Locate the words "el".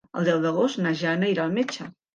0.19-0.23